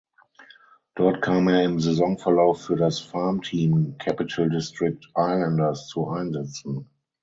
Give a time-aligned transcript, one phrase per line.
[0.95, 6.89] Dort kam er im Saisonverlauf für das Farmteam Capital District Islanders zu Einsätzen.